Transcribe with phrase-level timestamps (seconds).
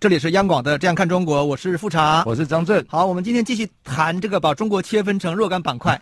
[0.00, 2.86] 这里是央广的《这样看中国》，我是富察，我是张震。
[2.88, 6.00] 好，我们今天继续谈这个把中国切分成若干板块，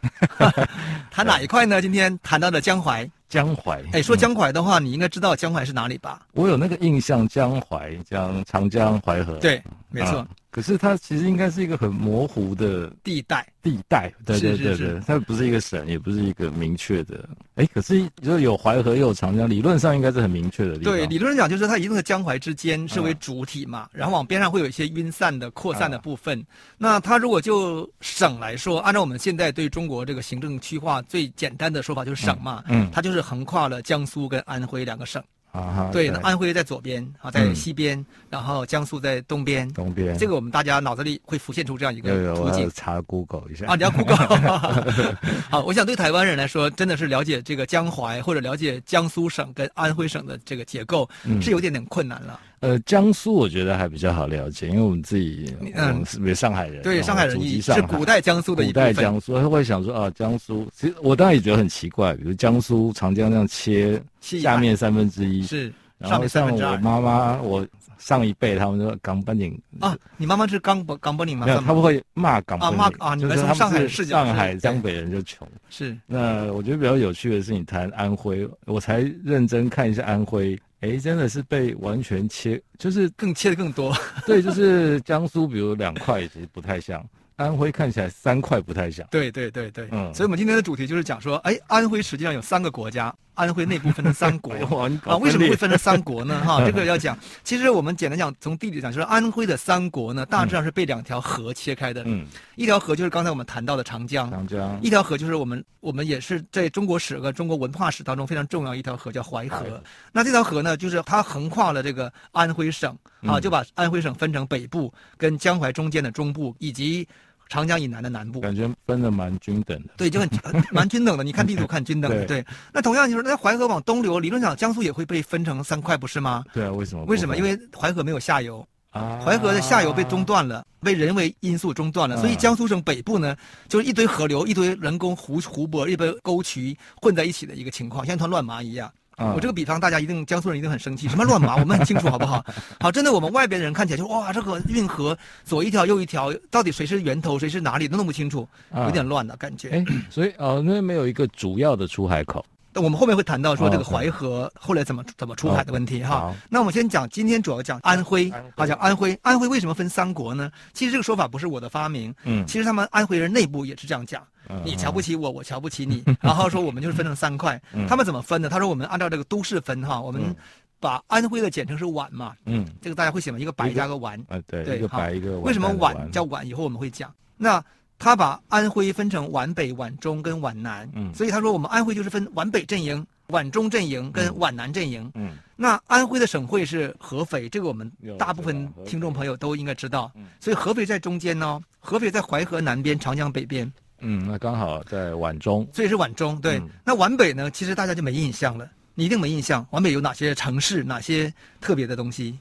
[1.10, 1.80] 谈哪一块呢？
[1.80, 3.10] 今天谈到的江淮。
[3.28, 6.20] 江淮，哎，说江淮的话，嗯、你应该知道江淮是哪里吧？
[6.32, 9.38] 我有那个印象，江淮、江长江、淮河。
[9.38, 10.18] 对，没错。
[10.18, 17.28] 啊可是它其实应该是一个很模糊的地带，地带，对对对对，它不是一个省，也不是一个明确的。
[17.56, 20.94] 哎，可是就有淮河又有长江，理论上应该是很明确的地方。
[20.94, 26.44] 对，理论上讲就是它一定是江淮之间是为主体嘛，然后往边上会有一些晕散的、扩散的部分。
[26.78, 35.22] 那它如果就省来说，按照我们现在对中国这个行政区划最简单的说法就是省嘛，嗯，它就是横跨了江苏跟安徽两个省。
[35.56, 39.66] 啊，对，那安徽在左边啊，在西边，然后江苏在东边。
[39.72, 42.70] 东边，这个我们大家脑子里会浮现出这样一个图景。
[42.74, 44.16] 查 Google 一下啊，你要 Google。
[45.50, 51.08] 好，我想对台湾人来说，真的是了解这个江淮或者了解江苏省跟安徽省的这个结构，
[51.40, 52.38] 是有点点困难了。
[52.60, 58.92] 呃，江苏我觉得还比较好了解，因为我们自己嗯是上海人，对，上海人是古代江苏的一部分。
[58.94, 64.02] 古代江苏，他会想说啊，江苏，其实我当然也觉得很奇怪，比如江苏长江这样切
[64.40, 65.72] 下面三分之一是。
[65.98, 71.46] 然后像我妈妈，我上一辈他们说港本岭啊，你妈妈是港本港本岭吗？
[71.46, 75.48] 没有，他们会骂港本岭啊骂啊，你们从上海是上海江北人就穷。
[75.70, 75.96] 是。
[76.06, 83.96] 那我觉得比较有趣的是，你谈安徽，我才认真看一下安徽，哎，真的是被完全切，就是更切的更多。
[84.26, 87.02] 对，就是江苏，比如两块其实不太像，
[87.36, 89.06] 安徽看起来三块不太像。
[89.10, 90.12] 对对对对，嗯。
[90.12, 93.14] 所以我们今天的主题就是讲说，哎，安徽实际上有三个国家。
[93.36, 94.52] 安徽内部分成三国
[95.06, 95.16] 啊？
[95.18, 96.40] 为什么会分成三国呢？
[96.44, 97.16] 哈，这个要讲。
[97.44, 102.02] 其实我们简单讲，从地理讲，就是安徽的三国呢，大致上是被两条河切开的。
[102.06, 102.26] 嗯，
[102.56, 104.28] 一条河就是刚才我们谈到的长江。
[104.30, 104.80] 长江。
[104.82, 109.80] 一条河就是我们我们也是在中国史和中国文化史当中非常重要一条河，叫淮河。
[110.10, 117.06] 那这条河呢，就是它横跨了这个安徽省啊，就把安徽省分成北部跟江淮中间的中部以及。
[117.48, 119.94] 长江以南的南部，感觉分的蛮均等的。
[119.96, 120.28] 对，就很
[120.72, 121.22] 蛮均等的。
[121.24, 122.24] 你看地图看均等的。
[122.24, 126.44] 对，那同样就是那淮河往东流，理论上江苏也会被分成三块，不是吗？
[126.52, 127.04] 对啊，为什么？
[127.04, 127.36] 为什么？
[127.36, 133.36] 因为淮河没有下游啊，淮河的下游被中断了，被人为因素中断了，所以江苏省北部呢，
[133.68, 138.90] 就是一堆河流、一堆人工湖湖泊、一堆沟渠混在一起的一个情况，像一团乱麻一样。
[139.18, 142.44] 嗯、我这个比方，大家一定江苏人一定很生气，什么乱麻，我们很清楚，好不好？
[142.78, 149.70] 好，真的，我们外边的人看起来就哇，这个运河左一条右一条，到底谁是源头，谁是哪里都弄不清楚，有点乱的感觉。
[149.70, 152.44] 哎、嗯，所以哦，那没有一个主要的出海口。
[152.76, 156.34] 我们后面会谈到说这个淮河后来怎么怎么出海的问题哈。
[156.48, 159.18] 那我们先讲，今天主要讲安徽啊，讲安徽。
[159.22, 160.50] 安徽为什么分三国呢？
[160.72, 164.22] 其实这个说法不是我的发明，嗯，其实他们安徽人内部也是这样讲。
[164.64, 167.60] 你瞧不起我，我瞧不起你， 然后说我们就是分成三块。
[167.88, 168.48] 他们怎么分的？
[168.48, 170.34] 他说我们按照这个都市分哈，我们
[170.78, 173.38] 把安徽的简称是皖嘛，嗯，这个大家会写吗？
[173.40, 175.42] 一个白加个皖，啊对，一个白一个皖。
[175.42, 176.46] 为什么皖叫皖？
[176.46, 177.12] 以后我们会讲。
[177.36, 177.62] 那
[177.98, 193.70] 他把安徽分成皖北、皖中跟皖南，嗯，所以他说我们安徽就是分皖北阵营、皖中阵营跟皖南阵营，嗯，那安徽的省会是合肥，这个我们大部分听众朋友都应该知道，所以合肥在中间呢，合肥在淮河南边，长江北边，
[194.00, 202.38] 嗯，那刚好在皖中，所以是皖中，对，那皖北呢，其实大家就没印象了，你一定没印象，皖北有哪些城市，哪些特别的东西？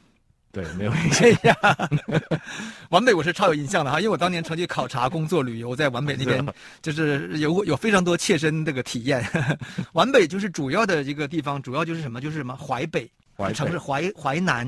[0.55, 1.53] 对，没有 印象。
[2.89, 6.45] 皖北我是超有印象的哈，因为我当年曾经考察、工作、旅游，在皖北那边，
[6.81, 9.21] 就是有有非常多切身这个体验。
[9.91, 12.21] 皖北就是主要的一个地方，主要就是什么？
[12.21, 14.65] 就是什么淮北，淮北城市淮淮南，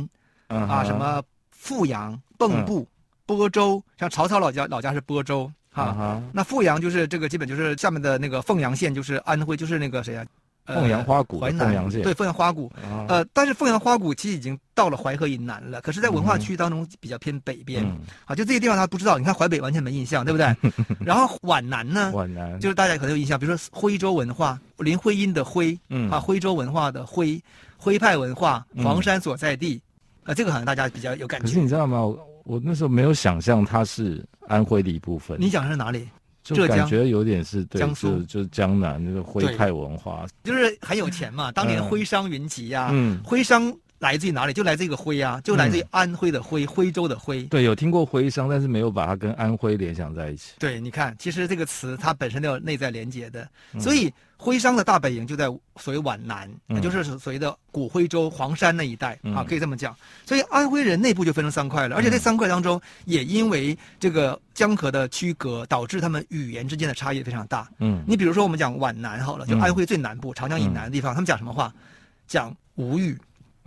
[0.50, 1.24] 嗯、啊，什么
[1.58, 2.86] 阜阳、蚌埠、
[3.26, 5.96] 播州，像曹操老家老家是播州哈。
[5.98, 10.26] 嗯、那阜阳就是这个，基本就是下面的那个凤阳县，就是安徽，就是那个谁啊？
[10.68, 12.72] 凤阳花鼓，淮南对凤阳花鼓，
[13.08, 17.84] 呃，但是凤阳花鼓其实已经到了淮河以南了，可是，在文化区当中比较偏北边，
[18.26, 19.18] 啊，就这些地方他不知道。
[19.18, 20.56] 你看淮北完全没印象，对不对？
[21.00, 22.12] 然后皖南呢？
[22.14, 25.78] 皖南就是大家可能有印象，比如说徽州文化，林徽因的徽，
[26.12, 27.42] 啊，徽州文化的徽，
[27.78, 29.82] 徽派文化，黄山所在地，
[30.24, 31.48] 啊，这个好像大家比较有感觉。
[31.48, 32.02] 可是你知道吗？
[32.44, 35.38] 我那时候没有想象它是安徽的一部分。
[35.40, 36.08] 你讲的是哪里？
[36.56, 41.52] 就感觉有点是对，江苏就是江南那个徽派文化，就是很有钱嘛。
[41.52, 44.54] 当年徽商云集呀，徽商来自于哪里？
[44.54, 47.44] 就来自一个徽啊，就来自于安徽的徽，徽州的徽。
[47.44, 50.54] 对，有听过徽商，但是没有把它跟安徽联想在一起。
[50.60, 53.50] 对，你看，其实这个词它本身都有内在连接的，
[53.80, 55.46] 所以徽商的大本营就在
[55.78, 59.96] 所谓皖南，也就是所谓的古徽州黄山那一带啊，可以这么讲。
[60.28, 67.68] 所以安徽人内部就分成三块了，而且这三块当中也因为这个江河的区隔，导致他们语言之间的差异非常大。
[67.80, 71.74] 嗯，你比如说我们讲皖南好了，就安徽最南部长江以南的地方，他们讲什么话？
[72.28, 73.18] 讲吴语。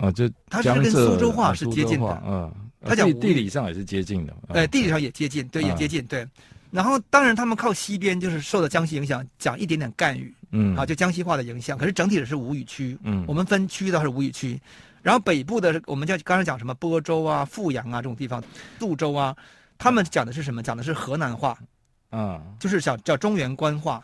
[0.01, 6.27] 啊，就它是跟苏州话是接近的，嗯，它讲地理上也是接近的，哎，地理上也接近，对，也接近，对。
[6.71, 11.77] 然后当然他们靠西边就是受到江西影响，讲一点点赣语，嗯，啊，就江西话的影响。
[11.77, 14.61] 可是整体的是吴语区，嗯，我们分区的是吴语区。
[15.03, 18.43] 然后北部的我们叫刚才讲什么播州啊、阜阳啊这种地方，
[18.79, 19.37] 宿州啊，
[19.79, 20.63] 他们讲的是什么？
[20.63, 21.59] 讲的是河南话，
[22.13, 24.03] 嗯，就是讲叫中原官话。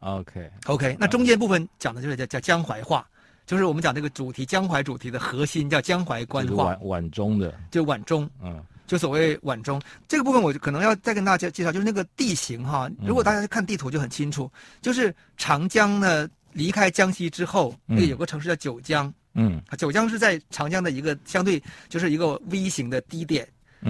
[0.00, 3.06] OK，OK，那中间部分讲的就是叫叫江淮话。
[3.46, 12.90] 就是我们讲这个主题江淮主题的核心叫江淮官话，皖皖中的，就皖中，嗯，就所谓皖中这个部分，我就可能要再跟大家介绍，就是那个地形哈。
[13.04, 14.50] 如果大家看地图就很清楚，
[14.80, 23.46] 就是长江呢离开江西之后，那个有个城市叫九江，嗯，九江是在长江的一个相对就是一个 V 型的低点。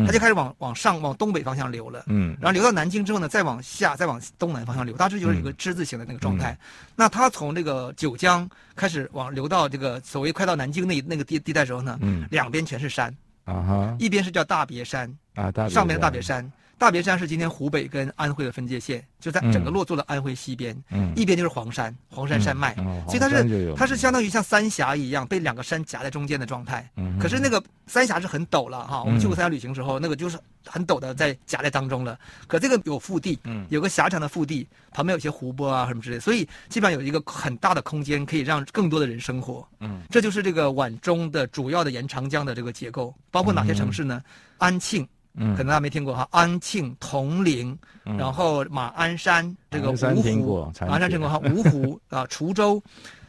[0.07, 6.53] 它就开始往往上往东北方向流了，嗯，然后流到南京之后呢，再往下再往东南方向流，大致就是一个之字形的那个状态。
[6.53, 6.59] 嗯、
[6.97, 13.15] 那它从这个九江开始往流到这个所谓快到南京那那个地地带时候呢，嗯，两边全是山，
[13.45, 16.51] 啊哈，一边是叫大别山，啊，大上面的大别山。
[16.85, 22.75] 大别山是今天湖北跟安徽的分界线，就在整个落座的安徽西边，嗯，一边就是黄山，黄山山脉，
[23.07, 26.87] 所以它是它是相当于像三峡一样被两个山夹在中间的状态。
[26.97, 32.19] 嗯，可是那个三峡是很陡了哈，我们去过三峡旅行时候，那个就是很陡的在夹在当中了。
[32.47, 39.67] 可这个有腹地，嗯，有个狭长的腹地，旁边有些湖泊啊什么之类，所以基本上有一个很大的空间可以让更多的人生活。
[39.81, 44.21] 嗯，这就是这个皖中的主要的沿长江的这个结构，包括哪些城市呢？
[44.59, 45.09] 安庆。
[45.37, 52.81] 嗯，可能大家没听过哈，安庆、铜陵，然后马鞍山，这个芜湖，马鞍山听过哈，芜湖 啊，滁州，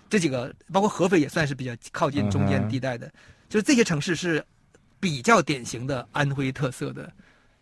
[0.07, 3.12] 这几个包括合肥也算是比较靠近中间地带的，
[3.50, 4.44] 就是这些城市是
[5.00, 7.12] 比较典型的安徽特色的，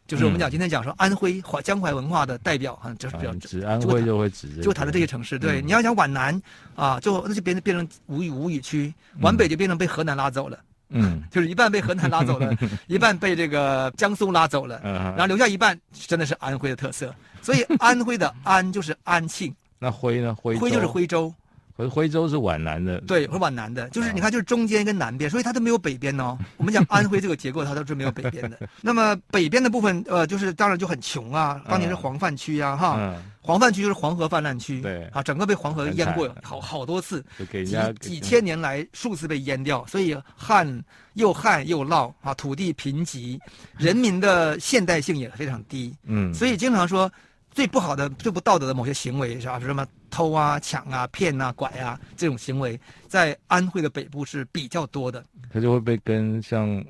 [0.07, 6.41] 就是我们讲今天讲说安徽淮江淮文化的代表哈，就是比较指安徽就会指就谈的这些城市，对，你要讲皖南
[6.75, 10.59] 啊，就那就变成变成吴语吴语区，皖北就变成被河南拉走了。
[10.93, 12.55] 嗯， 就是一半被河南拉走了，
[12.87, 17.13] 一半被这个江苏拉走了，然后留下一半，真的是安徽的特色。
[17.41, 20.33] 所以安徽的 安就是安庆，那徽呢？
[20.33, 21.33] 徽徽就是徽州。
[21.75, 26.37] 徽徽州是皖南的，对，是皖南的，就是你看，就是中间跟南边，所以它都没有北边哦。
[26.57, 28.59] 我们讲安徽这个结构，它都是没有北边的。
[28.79, 37.23] 那么北边的部分，呃，就是当然就很穷啊，当年是黄泛区啊，哈，黄泛区就是黄河泛滥区，对，啊，整个被黄河淹过好好多次，
[37.65, 43.39] 几几千年来数次被淹掉，所以旱又旱又涝啊，土地贫瘠，
[43.77, 47.11] 人民的现代性也非常低，嗯，所以经常说。
[47.55, 49.59] 最不好的、最不道德的某些行为是吧？
[49.59, 55.23] 什么偷啊、抢啊、骗啊、拐啊这种行为，在安徽的北部是比较多的。
[55.51, 56.83] 他就会被跟像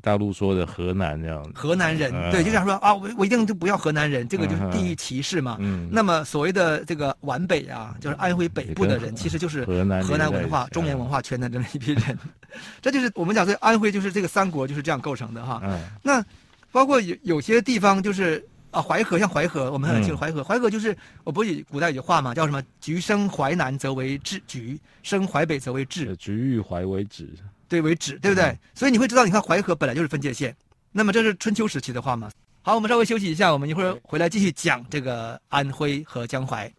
[0.00, 1.42] 大陆说的河南这样。
[1.54, 5.56] 河南人、嗯、对，就想说啊，我我一定就不要河南人，这个就是地域歧视嘛。
[5.60, 5.88] 嗯。
[5.92, 12.02] 那么所谓的这个皖北啊，就是安徽北部的人，其实就是河南河南文化、中原文化圈的这么一批人。
[12.08, 12.30] 嗯、
[12.82, 15.60] 这就是我们讲说安徽就是这个三国就是这样构成的哈。
[15.64, 15.80] 嗯。
[16.02, 16.24] 那
[16.72, 18.44] 包括有有些地方就是。
[18.70, 20.42] 啊，淮河像淮河，我们很清楚淮河。
[20.42, 22.62] 嗯、淮河就是，我不是古代有句话嘛，叫什么？
[22.80, 26.14] 橘生淮南则为枳，橘生淮北则为枳。
[26.14, 27.26] 橘遇淮为枳，
[27.70, 28.46] 对，为止，对不对？
[28.46, 30.54] 嗯、所以你会知道，你看淮河本来就是分界线。
[30.90, 32.28] 那么这是春秋时期的话嘛？
[32.62, 36.70] 好，我们稍微休息一下，我们一会儿回来继续讲这个安徽和江淮。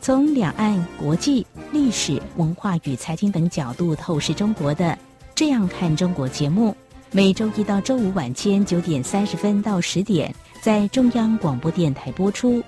[0.00, 4.84] 从两岸、国际、历史、文化与财经等角度透视中国的
[5.34, 6.74] 《这样看中国》节目。
[7.12, 12.62] 每周一到周五晚间九点三十分到十点，在中央广播电台播出。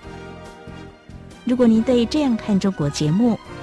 [1.44, 3.38] 如果您对这样看中国节目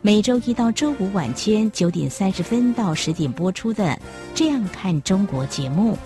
[0.00, 3.84] 每周一到周五晚间九点三十分到十点播出的
[4.32, 5.98] 《这样看中国》节目。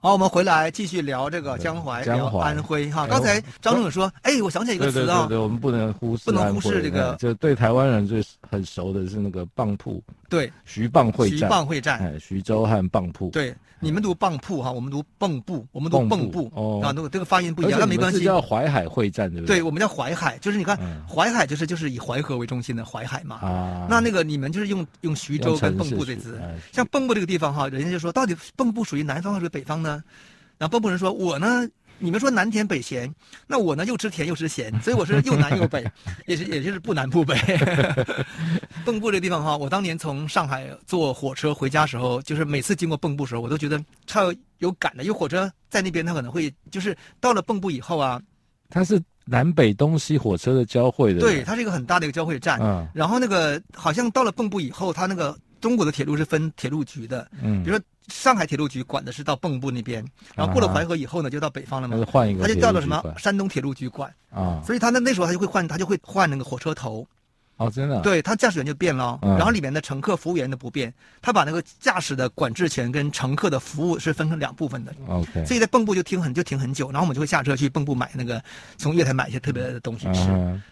[0.00, 2.32] 好，我们回来继续聊这个江淮，江淮。
[2.32, 3.06] 聊安徽哈。
[3.06, 18.24] 刚才张总说，哎，我想起来一个词啊，对对对对，我们不能忽视，不能忽视这个，就对台湾人最很熟的是那个蚌埠，对，徐蚌会战，徐蚌会战，哎，徐州和蚌埠，对，你们读蚌埠哈，我们读蚌埠，我们读蚌埠，哦，啊，那个这个发音不一样，那没关系。
[18.24, 19.58] 叫淮海会战，对不对？
[19.58, 23.36] 对，我们叫淮海，就是你看，淮海就是就是以淮河为中心的淮海嘛。
[23.36, 26.40] 啊，那那个你们就是用用徐州跟蚌埠这字，
[26.72, 30.02] 像蚌埠这个地方哈，人家就说到底蚌埠属于南方还是北方呢？
[30.56, 33.12] 然后蚌埠人说：“我呢，你们说南甜北咸，
[33.46, 35.84] 那我呢又吃甜又吃咸，所以我是又南又北，
[36.26, 37.34] 也是也就是不南不北。
[38.84, 48.20] ”蚌埠这个地方哈，我当年从上海坐火车回家时候，就是每次经过蚌埠时候，我都觉得超有感的，因为火车在那边，它可能会就是到了蚌埠以后啊，
[48.68, 52.60] 它是南北东西火车的交汇的，对，它是一个很大的一个交汇站。
[52.60, 57.84] 嗯，然后那个好像到了蚌埠以后，它那个中国的铁路是分铁路局的，嗯，比如说。
[58.08, 61.96] 上海铁路局管的是到蚌埠那边，然后过了淮河以后呢，就到北方了嘛。
[62.06, 63.02] 换一个，他就调到什么？
[63.18, 64.12] 山东铁路局管。
[64.30, 67.06] 啊，所以他那那时候他就会换，他就会换那个火车头。
[67.56, 70.92] 哦，真的，对，他驾驶员就变了，然后里面的乘客、服务员都不变，
[71.22, 74.92] 他把那个驾驶的管制权跟乘客的服务是分成两部分的。
[75.08, 78.42] OK，所以在蚌埠就停很就停很久，然后我们就会下车去蚌埠买那个
[78.76, 80.24] 从月台买一些特别的东西吃，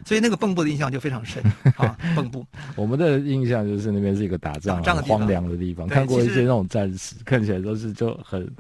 [0.05, 1.43] 所以那个蚌埠的印象就非常深
[1.77, 1.97] 啊。
[2.17, 8.51] 蚌埠，我们的印象就是那边是一个打仗、荒凉的地方，看过一些那种战士，看起来都是就很。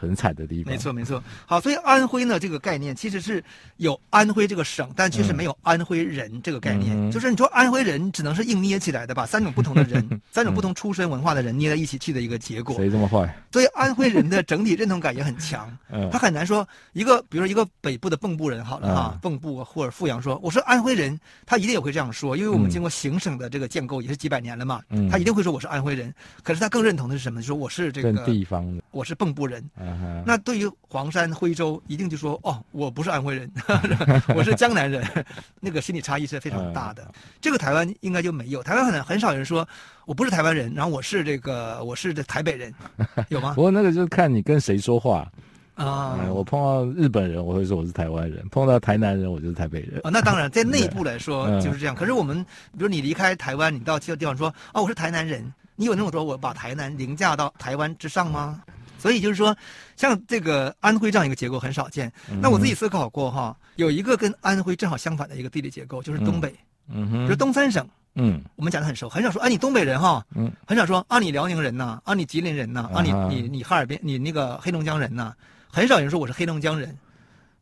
[0.00, 1.22] 很惨的地方，没错没错。
[1.44, 3.44] 好，所以安徽呢这个概念其实是
[3.76, 6.96] 有安徽这个省，但其实没有安徽人这个概念。
[6.96, 12.76] 嗯、就是你说安徽人只能是硬捏起来的，把三种不同的人、 嗯、三种不同出身文化的人捏在一起去的一个结果。
[12.76, 13.30] 谁这么坏？
[13.52, 15.70] 所以安徽人的整体认同感也很强。
[15.92, 26.14] 嗯，他很难说一个，比如说一个北部的蚌埠人好了哈，蚌埠或者阜阳说我是安徽人，他一定也会这样说，因为我们经过行省的这个建构也是几百年了嘛，嗯，他一定会说我是安徽人。
[26.42, 27.40] 可是他更认同的是什么？
[27.40, 29.62] 就是说我是这个地方的，我是蚌埠人。
[30.02, 33.50] 嗯，那对于黄山、徽州一定就说哦，我不是安徽人，
[34.34, 35.04] 我是江南人，
[35.60, 37.06] 那个心理差异是非常大的。
[37.40, 39.66] 这个台湾应该就没有，台湾很很少人说
[40.04, 42.74] 我不是台湾人，然后我是这个我是这台北人，
[43.28, 43.54] 有吗？
[43.54, 45.30] 不过那个就是看你跟谁说话
[45.74, 46.28] 啊、嗯。
[46.34, 49.96] 我碰到日本人，我会说我是台湾人；碰到台南人，我就是台北人。
[49.98, 51.94] 啊、哦，那当然，在内部来说就是这样。
[51.94, 55.42] 可是我们，比如你离开台湾，你到其他地方说哦，我是台南人，
[55.76, 58.60] 你有那么说我把台南凌驾到台湾之上吗？
[59.00, 59.56] 所以就是说，
[59.96, 62.12] 像这个安徽这样一个结构很少见。
[62.40, 66.54] 那我自己思考过哈，有一个跟安徽正好相反的一个地理结构，就是东北。
[66.92, 67.88] 嗯哼，就是东三省。
[68.14, 70.24] 嗯，我们讲的很熟，很少说啊，你东北人哈。
[70.34, 75.32] 嗯，很少说啊，你辽宁人呐，啊，你吉林人呐，啊，你你你哈尔滨，你那个黑龙江人呐，
[75.70, 76.96] 很少人说我是黑龙江人。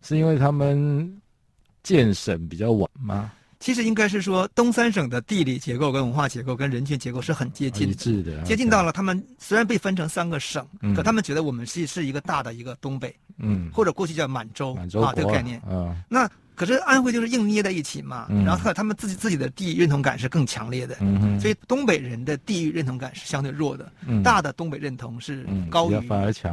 [0.03, 1.21] 是因为他们
[1.83, 3.31] 建省比较晚吗？
[3.61, 7.89] 其实应该是说，东三省的地理结构跟文化结构跟人群结构是很接近
[8.23, 23.91] 的，接近到了他们虽然被分成三个省，可他们觉得我们是是一个大的一个东北，嗯，或者过去叫满洲，啊这个概念，嗯，那可是安徽就是硬捏在一起嘛，然后他他们自己自己的地域认同感是更强烈的，嗯，所以东北人的地域认同感是相对弱的，
[24.23, 25.99] 大的东北认同是高于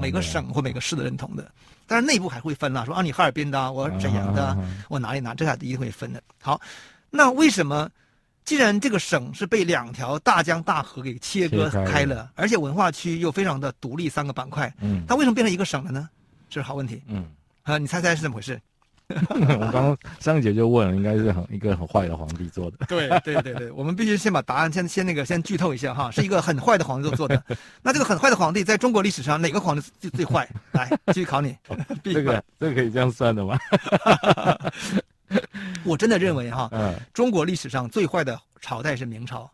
[0.01, 1.51] 每个省或每个市的认同的，
[1.85, 4.57] 但是内部还会分了，说啊你哈尔滨的，我沈阳的，
[4.89, 6.59] 我哪里哪，这下一定会分的，好。
[7.15, 7.89] 那为什么，
[8.43, 16.09] 既然这个省是被两条大江大河给切割开了，而且文化区又非常的独立，三个板块，嗯，它为什么变成一个省了呢？
[16.49, 17.25] 这是好问题，嗯，
[17.63, 18.59] 啊，你猜猜是怎么回事？
[19.07, 22.87] 我刚刚上一节就问了，应该是很一个很坏的皇帝做的。
[22.87, 27.43] 对对对对，我们必须先把答案先先那个先剧透一下哈，是一个很坏的皇帝做的。
[27.83, 30.49] 那这个很坏的皇帝在中国历史上哪个皇帝最最坏？
[30.71, 31.55] 来，继续考你。
[32.03, 33.59] 这个这个可以这样算的吗？
[35.83, 36.69] 我真的认为哈，
[37.13, 39.49] 中国历史上最坏的朝代是明朝。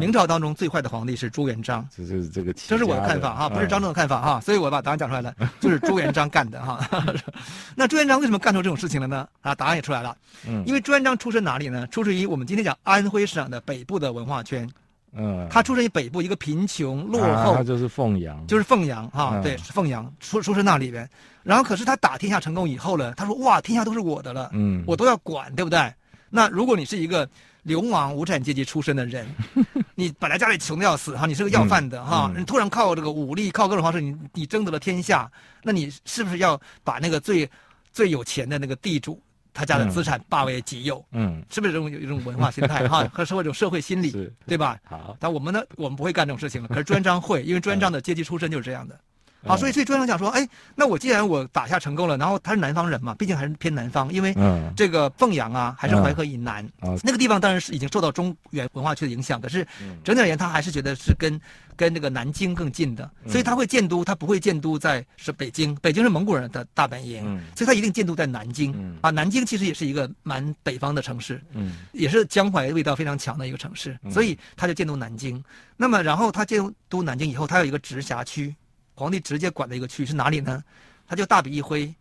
[0.00, 1.86] 明朝当中最坏的皇帝是朱元璋。
[1.94, 6.80] 这是这个，这是我的看法哈，不是张总的看法哈，所以我把答案讲出来了，就是朱元璋干的哈。
[7.76, 9.28] 那朱元璋为什么干出这种事情了呢？
[9.42, 10.16] 啊，答案也出来了，
[10.48, 11.86] 嗯，因为朱元璋出身哪里呢？
[11.88, 14.68] 出身于我们今天讲安徽省的北部的文化圈。
[15.14, 21.08] 嗯，他出生于北部一个贫穷落后，他就是凤阳，就是凤阳哈，对，是凤阳出出生那里边。
[21.42, 25.92] 然后可是他打天下成功以后呢，他说哇，天下都是我的了，嗯，我都要管，对不对？
[26.30, 27.28] 那如果你是一个
[27.62, 29.26] 流氓无产阶级出身的人，
[29.94, 35.30] 你本来家里穷的要死哈，你是个要饭的哈，你突然靠这个武力，靠各种方式，你你争得了天下，
[35.62, 37.46] 那你是不是要把那个最
[37.92, 39.20] 最有钱的那个地主？
[39.54, 44.10] 他家的资产霸为己有，嗯，是不是这种有一种文化心态哈， 和社会一种社会心理，
[44.46, 44.78] 对吧？
[44.84, 46.68] 好，但我们呢，我们不会干这种事情了。
[46.68, 48.98] 可是朱元璋会，因为朱元璋的阶级出身就是这样的。
[49.44, 54.34] 啊，所以所以朱元璋想说，哎，那我既然我打下成功了，然后他是南方人嘛，毕竟还是偏南方，因为
[54.76, 56.66] 这个凤阳啊还是淮河以南，
[57.02, 59.66] 那个地方当然是已经受到中原文化区的影响，可是
[60.04, 61.40] 整体而言他还是觉得是跟
[61.74, 67.22] 跟那个南京更近的，所以他会建都，他不会建都在是北京，北京是蒙古人的大本营，
[67.56, 69.10] 所以他一定建都在南京啊。
[69.10, 75.42] 南京其实也是一个蛮北方的城市，嗯，也是江淮味道非常强的一个城市，所以他就建都南京。
[75.76, 78.54] 那么然后他建都南京以后，他有一个直辖区。
[78.94, 80.62] 皇帝直接管的一个区是哪里呢？
[81.06, 81.92] 他就大笔一挥，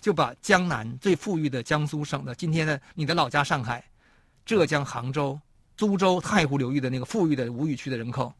[0.00, 3.84] 就把江南最富裕的江苏省的今天的你的老家上海、
[4.44, 5.38] 浙江杭州、
[5.76, 8.32] 苏州、太湖流域的那个富裕的吴语区的人口，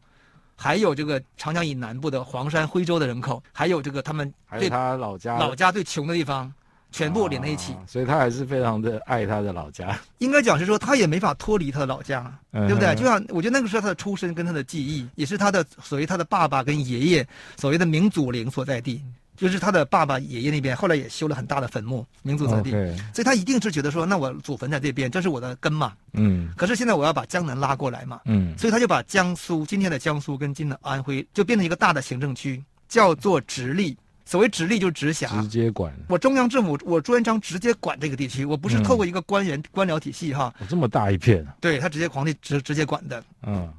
[0.55, 6.53] 还有这个长江以南部的黄山、徽州的人口，还有这个他们还有他老家老家最穷的地方，
[6.91, 7.73] 全部连在一起。
[7.73, 9.97] 啊，所以他还是非常的爱他的老家。
[10.19, 12.93] 应该讲是说，他也没法脱离他的老家，对不对？
[12.95, 19.01] 就像我觉得那个是他的出身跟他的记忆，也是他的所谓他的爸爸跟爷爷所谓的明祖陵所在地，
[19.35, 22.71] 就是他的爸爸爷爷那边后来也修了很大的坟墓，明祖在地，
[23.13, 25.93] 所以他一定是觉得说，那我祖坟在这边，这是我的根嘛。
[26.13, 26.53] 嗯。
[26.55, 28.21] 可是现在我要把江南拉过来嘛。
[28.25, 28.55] 嗯。
[28.57, 33.97] 所以他就把江苏今天的江苏跟今天的安徽就变成一个大的行政区，叫做直隶。
[34.31, 35.93] 所谓直隶就是直辖，直接管。
[36.07, 40.55] 我中央政府，我朱元璋直接管这个地区，我不是透过一个官员、嗯、官僚体系哈。
[40.69, 41.45] 这么大一片。
[41.59, 43.21] 对，他直接皇帝直直接管的。
[43.45, 43.69] 嗯，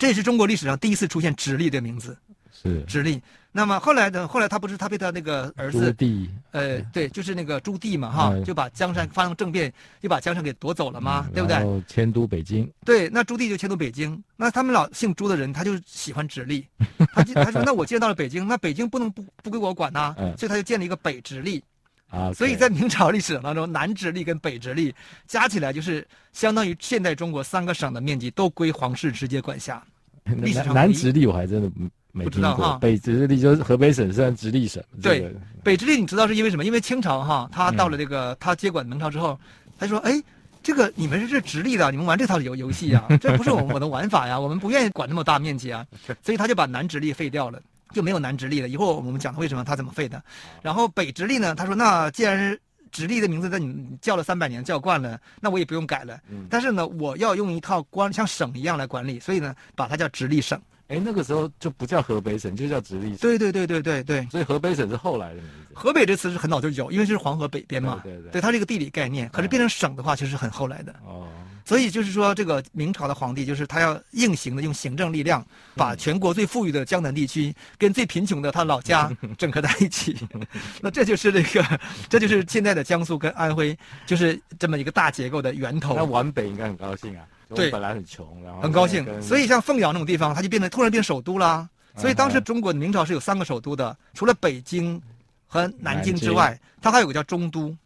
[0.00, 2.18] 这也是中国历史上第一次出现直隶的名字。
[2.52, 3.20] 是直隶。
[3.52, 4.28] 那么后来呢？
[4.28, 11.82] 后来他不是他被他那个儿子朱棣，呃，对，就是那个朱棣嘛，哈，就把江山发生政变，就把江山给夺走了嘛，对不对？
[11.88, 12.70] 迁都北京。
[12.84, 14.22] 对，那朱棣就迁都北京。
[14.36, 16.64] 那他们老姓朱的人，他就喜欢直隶，
[17.12, 21.60] 他就他说，那我既然到了北京，那北京不能不不归我管呐，所以他就建了一个北直隶。
[22.08, 24.94] 啊，所以在明朝历史当中，南直隶跟北直隶
[25.26, 29.82] 加起来就是相当于现代中国三个省的面积都归皇室直接管辖。
[30.38, 31.70] 历史上南直隶我还真的。
[32.12, 34.82] 没不知道哈，北直隶就是河北省算直隶省。
[35.02, 36.64] 对，这个、北直隶你知道是因为什么？
[36.64, 39.38] 因为清朝哈，他到了这个、嗯、他接管明朝之后，
[39.78, 40.20] 他说：“哎，
[40.62, 45.86] 这个你们是这直隶的，你们玩这套游游戏啊，这不是我们我的玩法呀，我们不愿意管那么大面积啊，
[46.22, 47.62] 所以他就把南直隶废掉了，
[47.92, 48.68] 就没有南直隶了。
[48.68, 50.22] 以后我们讲为什么他怎么废的。
[50.62, 56.18] 然后北直隶呢，他说那既然是直隶的名字在你叫了三百年叫惯了，那我也不用改了。
[56.50, 60.60] 但是呢，我要用一套官像省一样来管理，所以呢，把它叫直隶省。”
[60.90, 63.18] 哎，那个时候就不叫河北省，就叫直隶省。
[63.18, 64.26] 对对对对对对。
[64.28, 65.72] 所以河北省是后来的名字。
[65.72, 68.00] 河北这词是很早就有，因为这是黄河北边嘛。
[68.02, 68.32] 对对对。
[68.32, 69.28] 对，它是一个地理概念。
[69.28, 70.92] 可是变成省的话，其实是很后来的。
[71.06, 71.28] 哦。
[71.64, 80.18] 所以就是说，这个明朝的皇帝，就是他要硬行的用行政力量，把全国最富裕的江南地区跟最贫穷的他老家 整合在一起。
[80.82, 85.94] 那这就是这个，这就是现在的江苏跟安徽，就是这么一个大结构的源头。
[85.94, 87.24] 那皖北应该很高兴啊。
[87.54, 91.68] 对，本来很穷，然后很高兴，所以像凤阳那种地方，它就变成突然变首都了。
[91.96, 95.00] 所以当时中国的明朝是有三个首都的，除了北京
[95.46, 97.76] 和南京之外，它还有个叫中都，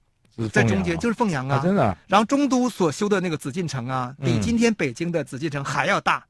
[0.52, 1.58] 在中间就是凤阳啊。
[1.62, 1.96] 真的。
[2.06, 6.22] 然后中都所修的那个紫禁城啊，比今天北京的紫禁城还要大。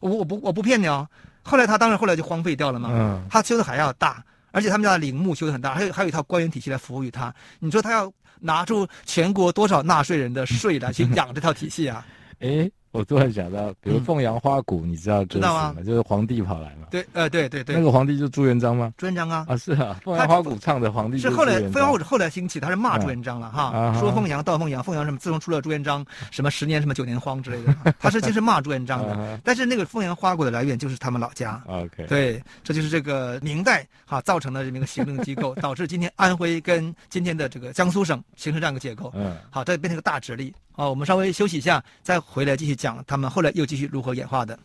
[0.00, 1.06] 我我不我不骗你哦。
[1.42, 2.88] 后来他当然后来就荒废掉了嘛。
[2.92, 3.22] 嗯。
[3.30, 7.32] 他修的还要大，而且他们家的陵墓修的很大，还有还有一套官员体系来服务于他。
[7.58, 12.04] 你说他要拿出全国多少纳税人的税来去养这套体系啊？
[12.40, 12.70] 哎。
[12.90, 15.76] 我突然想到，比如凤阳花鼓，你知道知道吗？
[15.84, 16.86] 就是皇帝跑来嘛。
[16.90, 17.76] 对，呃，对对对。
[17.76, 18.92] 那个皇帝就是朱元璋吗？
[18.96, 19.44] 朱元璋啊。
[19.48, 20.00] 啊，是啊。
[20.02, 23.94] 凤阳花鼓唱的皇帝是后来凤阳花鼓后来兴起，他是骂朱元璋了哈。
[24.00, 25.18] 说凤阳到凤阳，凤阳什么？
[25.18, 29.40] 自从出了朱元璋，什么十年什么九年荒之类的， 他是就是骂朱元璋的。
[29.44, 31.62] 但是那个凤阳花鼓的来源就是他们老家。
[31.66, 32.06] OK。
[32.06, 39.12] 对，这就是这个明代哈造成的这么一个行政机构，导致今天安徽跟今天的这个江苏省形成这样一个结构。
[39.14, 39.36] 嗯。
[39.50, 40.54] 好，这变成一个大直隶。
[40.72, 44.58] 好，我们稍微休息一下，再回来继续讲他们后来又继续如何演化的。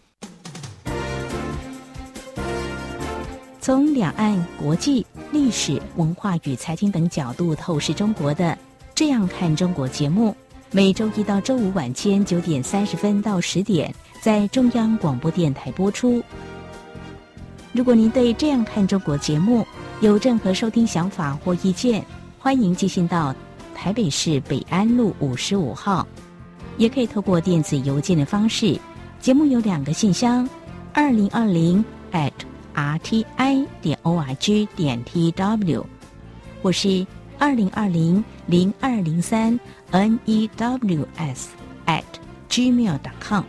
[3.59, 8.45] 从两岸、国际、历史文化与财经等角度透视中国的
[8.93, 10.35] 《这样看中国》节目，
[10.71, 16.21] 每周一到周五晚间九点三十分到十点在中央广播电台播出。
[17.71, 19.65] 如果您对《这样看中国》节目
[20.01, 22.05] 有任何收听想法或意见，
[22.37, 23.35] 欢迎寄信到。
[23.75, 26.07] 台北市北安路五十五号，
[26.77, 28.79] 也可以透过电子邮件的方式。
[29.19, 30.47] 节目有两个信箱：
[30.93, 32.31] 二零二零 at
[32.75, 35.83] rti 点 org 点 tw，
[36.61, 37.05] 我是
[37.37, 39.59] 二零二零零二零三
[39.91, 41.45] news
[41.85, 42.03] at
[42.49, 43.43] gmail.com。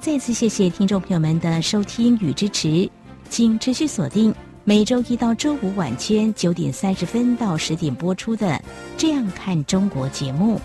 [0.00, 2.88] 再次谢谢听众朋友们的收听与支持，
[3.28, 4.34] 请持续锁定。
[4.64, 8.46] 每周一到周五晚间九点三十分到十点播出的
[8.98, 10.60] 《这样看中国》节目。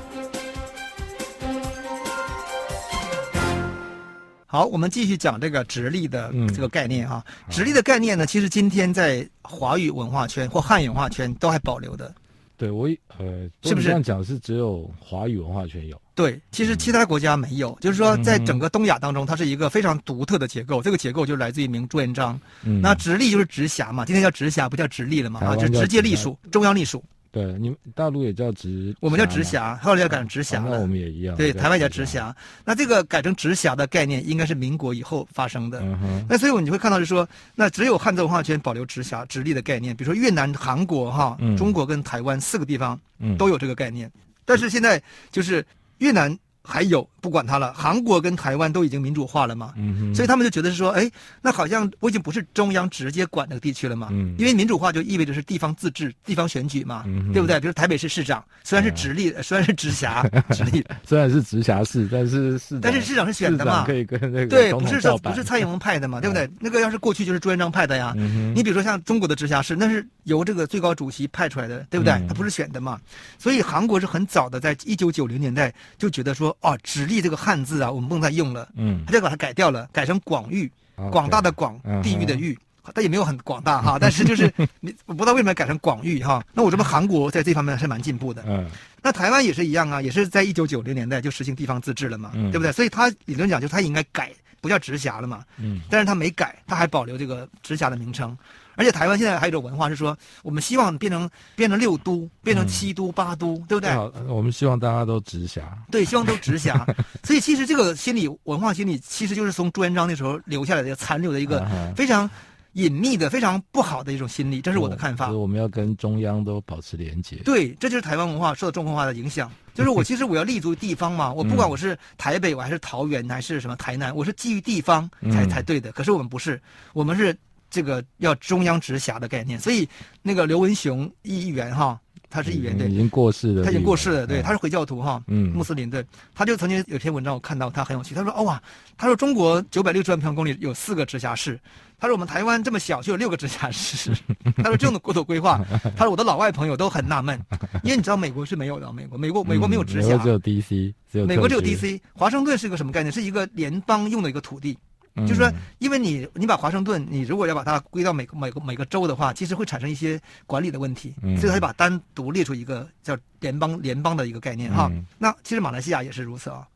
[4.54, 7.26] 好，我们继续讲这个直隶的这个概念啊。
[7.26, 12.14] 嗯、直隶的概念呢，其实今天在华语文化圈或汉语文化圈都还保留的。
[12.56, 12.88] 对，我
[13.18, 16.00] 呃，是不是这样讲是只有华语文化圈有？
[16.14, 17.72] 对，其实其他国家没有。
[17.72, 20.80] 嗯、就是说，在整个东亚当中，它是一个非常独特的结构。
[20.80, 22.40] 嗯、这个结构就来自于明朱元璋。
[22.64, 22.80] 嗯。
[22.80, 25.40] 那直隶就是直辖嘛，今天叫直辖，不叫直隶了嘛？
[25.40, 27.04] 啊，就直接隶属，中央隶属。
[27.34, 30.70] 对，你们大陆也叫直，我们叫直辖，后来要改成直辖了。
[30.70, 31.36] 那我们也一样。
[31.36, 32.34] 对，台湾叫直辖。
[32.64, 35.80] 那这个改成直辖的概念，应该是民国以后发生的。
[35.82, 36.24] 嗯。
[36.30, 39.96] 那所以你会看到，是说，那只有汉字文化圈保留直辖、直隶的概念。
[39.96, 43.00] 比如说越南、韩国、哈、中国跟台湾四个地方，
[43.36, 44.12] 都有这个概念。
[44.46, 45.66] 但是现在就是
[45.98, 46.38] 越南。
[46.64, 49.74] 还有不管他了，韩国跟台湾都已经民主化了嘛，
[50.16, 51.10] 所以他们就觉得是说，哎，
[51.42, 57.60] 那好像我已经不是中央直接管那个地区了嘛，嗯，因为民主化就意味着是地方自治、地方选举嘛，嗯，对不对？
[57.60, 66.50] 比如台北市市长虽然是直隶，嗯、 虽然是直辖， 直隶虽然是直辖市，但是市但是市长是选的嘛，可以跟那个对，不是说不是蔡英文派的嘛，对不对？
[66.60, 72.14] 那个要是过去就是朱元璋派的呀，嗯、你比如说像中国的直辖市，那是由这个最高主席派出来的，对不对？
[72.28, 73.00] 他、嗯、不是选的嘛，
[73.38, 77.38] 所以韩国是很早的，在一九九零年代就觉得说，哦，直隶这个。
[77.44, 80.72] 汉字啊，我们不能再用了，嗯，他就把它改掉了，改成广域
[81.12, 82.58] 广大的广，地域的域，
[82.94, 86.42] 它也没有很广大哈， 但是就是你我不知道为什么改成广域哈。
[86.54, 88.66] 那我这边韩国在这方面是蛮进步的，嗯，
[89.02, 92.72] 那台湾也是一样啊，也是在一九九零年代就实行地方自治了嘛，嗯、对不对？
[92.72, 98.38] 所以它理论讲就是他应该改，不叫直辖了嘛，嗯，但是他没改，他还保留这个直辖的名称。
[98.76, 103.92] 而且台湾现在还有一种文化是说，我们希望变成变成六都，变成七都、八都，对不对？
[103.92, 105.78] 好，我们希望大家都直辖。
[105.92, 106.86] 对，希望都直辖。
[107.24, 112.30] 所以其实这个心理文化心理，其实就是从朱元璋那时候留下来的残留的一个非常
[112.74, 114.60] 隐秘的、非常不好的一种心理。
[114.60, 115.32] 这是我的看法。
[115.32, 117.36] 我们要跟中央都保持连结。
[117.38, 119.52] 对，这就是台湾文化受到中国文化的影响。
[119.76, 125.92] 就是我其实我要立足于地方嘛， 我不管我是台北，我还是桃园，还是什么台南，我是基于地方才才对的。
[125.92, 126.60] 可是我们不是，
[126.94, 127.38] 我们是。
[127.74, 129.90] 这个要中央直辖的概念，所以
[130.22, 136.06] 那个刘文雄议员哈，他是议员对，已经过世了，他已经过世了，对，他是回教徒哈，嗯，穆斯林对，
[136.36, 138.62] 他就曾经有篇文章我看到他很有趣，他说哦哇，
[138.96, 141.60] 他说中国九百六十万平方公里有四个直辖市，
[141.98, 144.12] 他说我们台湾这么小就有六个直辖市，
[144.58, 145.60] 他说这种的国土规划，
[145.98, 147.40] 他说我的老外朋友都很纳闷，
[147.82, 153.12] 因为你知道美国是没有的，美国美国美国没有直辖，只有 DC，只有美国只有 DC，华盛顿是个什么概念？
[153.12, 154.78] 是一个联邦用的一个土地。
[155.16, 164.92] 就是说，因为你你把华盛顿，你如果要把它归到每个每个每个州的话，其实会产生一些管理的问题，所以他就把单独列出一个叫联邦联邦的一个概念哈。
[165.20, 166.68] 那其实马来西亚也是如此啊。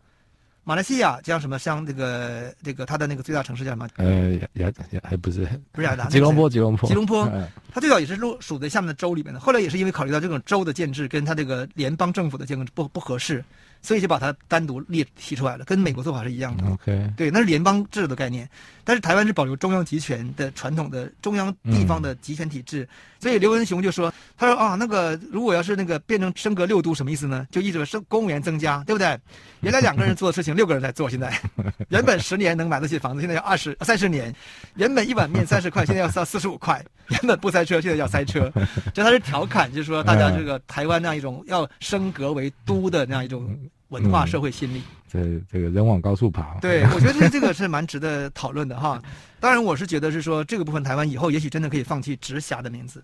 [0.63, 3.87] 马来西亚像什么像这个这个它的那个最大城市叫什么？
[3.95, 7.25] 呃，雅雅还不是不是雅达， 吉隆坡吉隆坡吉隆坡，
[7.73, 13.43] 它最早也是属属在下面的州里面的，后来也是因为考虑到这种州的建制跟它这个联邦政府的建制不不合适。
[13.81, 16.65] 所以就把它单独列提出来了，跟美国做法是一样的。
[16.71, 18.49] OK，对，那是联邦制的概念，
[18.83, 22.83] 但是台湾是保留中央集权的传统的中央地方的集权体制。
[22.83, 27.47] 嗯、所以刘文雄就说：“他说啊，那个如果要是那个变成升格六都，什么意思呢？
[27.51, 29.17] 就意味着升公务员增加，对不对？
[29.61, 31.09] 原来两个人做的事情， 六个人在做。
[31.09, 31.33] 现在
[31.89, 34.31] 原本十年能买得起房子，现在要二十三十年；
[34.75, 38.51] 原本一碗面三十块，现在要到四十五块；原本不塞车，现在要塞车。
[38.93, 43.57] 就他是调侃，就是说大家这个台湾那样一种要升格为都的那样一种。”
[43.89, 44.81] 文化社会心理，
[45.13, 46.55] 嗯、这这个人往高处爬。
[46.59, 49.01] 对， 我觉得这个是蛮值得讨论的哈。
[49.39, 53.03] 当然，我是觉得是说这个部分台湾以后也许真的可以放弃直辖的名字，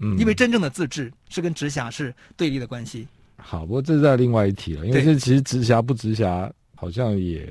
[0.00, 3.06] 嗯，因为真正的自治是跟直辖是对立的关系。
[3.36, 7.46] 好，不过这是在另外一题了，因为这其实直辖不直辖好像也，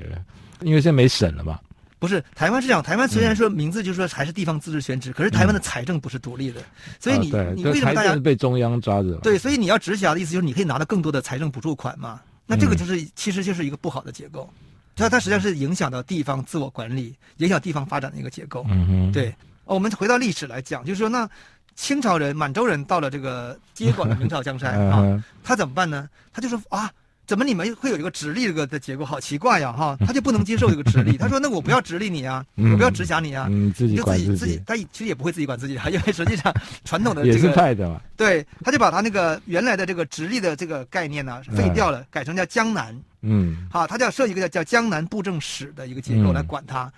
[0.60, 1.58] 因为现在没省了嘛。
[2.00, 6.60] 不是，台湾是这样，台湾虽然说名字就是说还是地方自治选址，可是台湾的财政不是独立的，
[7.00, 9.14] 所以你你为什么大家被中央抓着？
[9.22, 12.20] 对，所以你要直辖的意思就是你可以拿到更多的财政补助款嘛。
[12.46, 14.48] 那这个就是，嗯、其实就是一个不好的结构，
[14.96, 18.66] 它它实际上是影响到地方自我管理、影响地方发展的一个结构。
[19.12, 19.34] 对。
[19.64, 21.28] 我们回到历史来讲，就是说，那
[21.74, 26.08] 清朝人、满洲人到了这个接管了明朝江山啊，他怎么办呢？
[26.32, 26.92] 他就说啊。
[27.26, 29.04] 怎么你们会有一个直隶这个的结构？
[29.04, 29.96] 好奇怪呀，哈！
[30.06, 36.52] 他就不能接受这个直隶，他说：“那我不要直隶你啊， 我不要直辖你啊，你自己管自己。”他其实也不会自己管自己啊， 因为实际上
[36.84, 38.00] 传统的这个也是派的嘛。
[38.16, 42.94] 对，他就把他那个原来的这个直隶的这个概念呢废掉了，改成叫江南。
[43.22, 46.92] 嗯，好，他就要设一个叫叫江南布政使的一个结构来管他。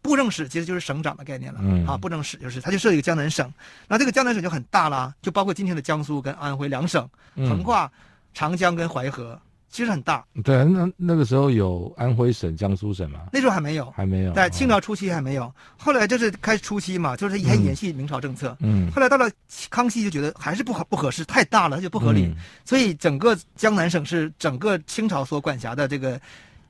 [0.00, 1.58] 布政使其实就是省长的概念了。
[1.62, 3.52] 嗯，啊，布政使就是他就设一个江南省，
[3.88, 7.90] 那这个江南省就很大了，就包括今天的江苏跟安徽两省，横跨
[8.32, 9.38] 长江跟淮河。
[9.76, 13.20] 其实很大，对，那那个时候有安徽省、江苏省吗？
[13.30, 14.32] 那时候还没有，还没有。
[14.32, 18.56] 在清朝初期还没有，后来就是开始初期嘛，就是还延续明朝政策。
[18.60, 18.90] 嗯。
[18.90, 19.30] 后来到了
[19.68, 22.34] 康熙就觉得还是不合不合适，太大了，就不合理。
[22.64, 26.18] 所以整个江南省是整个清朝所管辖的这个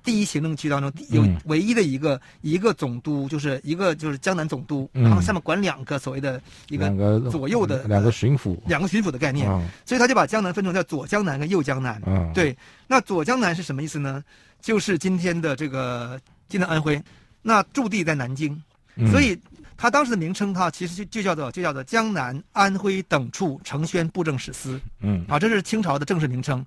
[0.07, 6.89] 第一行政区当中有唯一的一个、嗯、一个总督，就是一个就是江南总督，嗯、然后下面管两个所谓的一个
[7.29, 12.01] 左右的两个巡抚，两个巡抚的概念，嗯、所以他就把江南分成叫左江南跟右江南。
[12.07, 14.23] 嗯，对，那左江南是什么意思呢？
[14.61, 17.03] 就是今天的这个今天的安徽，
[17.43, 18.57] 那驻地在南京，
[18.95, 19.37] 嗯、所以
[19.77, 24.81] 他当时的名称哈，其实就就叫做就叫做江南安徽等处承宣布政使司。
[25.01, 26.65] 嗯，啊，这是清朝的正式名称。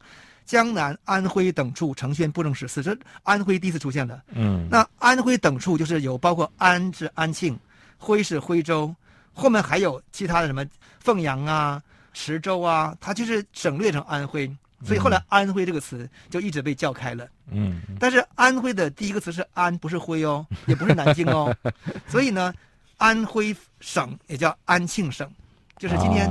[0.49, 4.19] 江南、安徽等处承宣布政使司，这安徽第一次出现的。
[4.33, 7.55] 嗯，那安徽等处就是有包括安是安庆，
[7.99, 8.91] 徽是徽州，
[9.31, 10.65] 后面还有其他的什么
[11.01, 11.79] 凤阳啊、
[12.13, 14.51] 池州啊，它就是省略成安徽，
[14.83, 17.27] 所以后来安徽这个词就一直被叫开了。
[17.51, 21.55] 嗯，但是安徽的第一个词是安，不是徽哦，也不是南京哦，
[22.09, 22.51] 所以呢，
[22.97, 25.31] 安徽省也叫安庆省。
[25.80, 26.30] 就是今天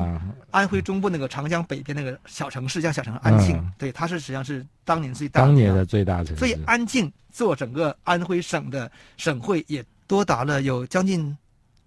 [0.50, 6.36] 安徽中部那个长江北边那个小城市，叫小城安庆，嗯、对，它是实际上是当年最大的当年的最大城市。
[6.36, 11.36] 所以安庆做整个安徽省的省会也多达了有将近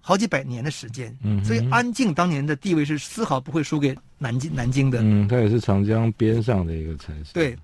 [0.02, 1.15] 好几百年的时间。
[1.24, 5.00] 嗯，所以安庆当年的地位是丝毫不会输给南京南京的。
[5.02, 7.32] 嗯，它也是长江边上的一个城市。
[7.34, 7.56] 对。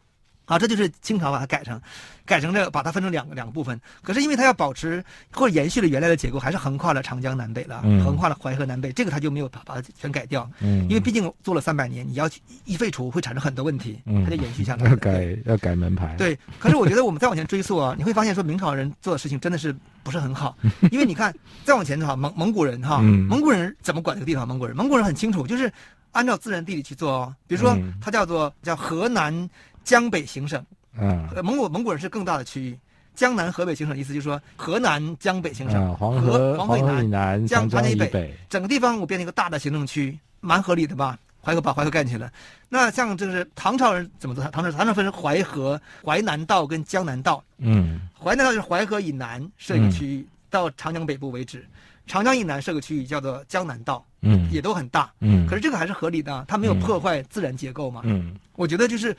[0.47, 1.79] 啊，这就是清朝把它改成，
[2.25, 3.79] 改成这，把它分成两个两个部分。
[4.01, 10.49] 可是因为它要保持或者延续了原来的结构，还是横跨了长江南北了，嗯、横跨了淮河南北，这个它就没有把把它全改掉。
[10.61, 12.29] 嗯，因为毕竟做了三百年，你要
[12.63, 14.89] 一废除会产生很多问题，嗯，它就延续下来。
[14.89, 16.15] 要改要改门牌。
[16.17, 20.57] 对， 可是我觉得我们再往前追溯啊，你会发现说明朝人做的事情真的是不是很好，
[20.91, 21.33] 因为你看
[21.65, 24.47] 再往前的话，蒙蒙古人哈，嗯、蒙古人怎么管这个地方？
[24.47, 25.69] 蒙古人蒙古人很清楚，就是
[26.13, 27.35] 按照自然地理去做哦。
[27.47, 29.49] 比如说，它叫做叫河南
[29.87, 30.61] 江北行省。
[30.99, 32.77] 嗯，蒙古蒙古人是更大的区域，
[33.15, 41.17] 江南河北行省的意思就是说河南江北行省，嗯、黄河黄河以南，江江以北，北，整个地方我变成一个大的行政区，蛮合理的吧？
[41.41, 42.29] 淮河把淮河干起来，
[42.67, 44.43] 那像这是唐朝人怎么做？
[44.45, 47.41] 唐朝唐朝分成淮河、淮南道跟江南道。
[47.59, 51.59] 嗯，淮南道就是淮河以南设一个区域，嗯、到长江北部为止；
[52.05, 54.03] 长江以南设个区域叫做江南道。
[54.21, 55.09] 嗯，也都很大。
[55.21, 58.01] 嗯，可是这个还是合理的，它没有破坏自然结构嘛。
[58.03, 59.15] 嗯，我觉得就是。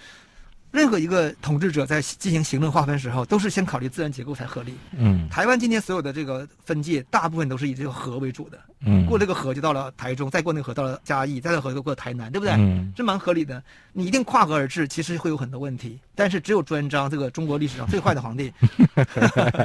[0.70, 4.74] 任何一个统治者在进行行政划分时候，都是先考虑自然结构才合理。
[4.96, 8.58] 嗯，台湾今天所有的这个分界，大部分都是以这个河为主的。
[8.80, 12.54] 嗯，过这个河就到了台中，再过那个河到了嘉义，再过河就过台南，对不对？
[12.54, 13.62] 嗯，这蛮合理的。
[13.92, 15.98] 你一定跨河而治，其实会有很多问题。
[16.14, 18.52] 但是只有朱元璋这个中国历史上最坏的皇帝，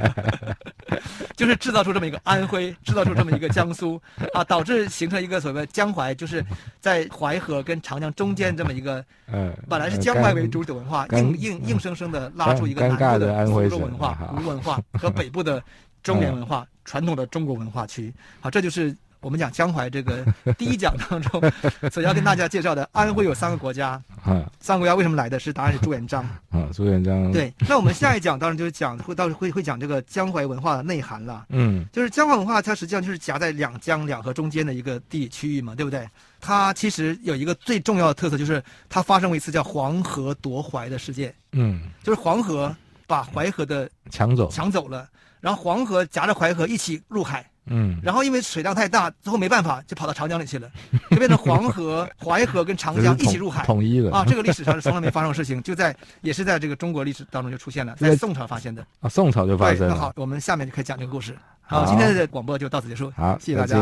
[1.38, 4.02] 就是制造出这么一个安徽，制造出这么一个江苏
[4.34, 6.44] 啊，导致形成一个所谓江淮，就是
[6.80, 15.64] 在淮河跟长江中间这么一个，嗯，本来是江淮为主的文化，硬硬硬生生的拉出一个南部的苏州文化、吴文化和北部的
[16.02, 18.12] 中原文化、 传统的中国文化区。
[18.40, 18.96] 好，这就是。
[19.24, 20.24] 我们讲江淮这个
[20.58, 21.42] 第一讲当中，
[21.90, 23.92] 所要跟大家介绍的安徽有三个国家，
[24.24, 26.24] 啊，三个国家为什么来的是答案是朱元璋。
[26.52, 27.32] 啊，朱元璋。
[27.32, 27.52] 对。
[27.68, 36.08] 那我们下一讲当然就是讲会到时会会讲这个江淮文化的内涵了，嗯，就是江淮文化它实际上就是夹在两江两河中间的一个地理区域嘛，对不对？
[36.42, 42.76] 它其实有一个最重要的特色就是它发生过一次叫黄河夺淮的事件，嗯，就是黄河
[43.08, 44.52] 把淮河的抢走。
[44.52, 45.08] 抢走了，
[45.40, 47.50] 然后黄河夹着淮河一起入海。
[47.66, 50.70] 嗯，然后因为水量太大，最后没办法，就跑到长江里去了，
[51.10, 54.26] 就变成黄河、 淮河跟长江一起入海，统一了啊！
[54.28, 59.94] 这个历史上是从来没发生的事情，就在也是在这个中国历史当中就出现了，在宋朝发现的啊，宋朝就发生了。
[59.94, 61.38] 那好，我们下面就可以讲这个故事。
[61.62, 63.12] 好，今天的广播就到此结束。
[63.16, 63.78] 好，谢谢大家。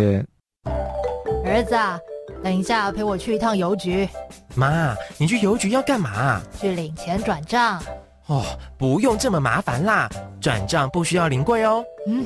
[1.43, 1.99] 儿子啊，
[2.43, 4.07] 等一下陪我去一趟邮局。
[4.53, 6.39] 妈，你去邮局要干嘛？
[6.59, 7.81] 去领钱转账。
[8.27, 8.45] 哦，
[8.77, 10.07] 不用这么麻烦啦，
[10.39, 11.83] 转账不需要临柜哦。
[12.07, 12.25] 嗯，